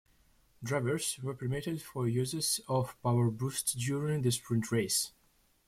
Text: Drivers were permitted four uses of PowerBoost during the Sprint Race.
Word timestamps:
Drivers 0.63 1.19
were 1.21 1.35
permitted 1.35 1.79
four 1.79 2.07
uses 2.07 2.59
of 2.67 2.99
PowerBoost 3.03 3.77
during 3.77 4.23
the 4.23 4.31
Sprint 4.31 4.71
Race. 4.71 5.11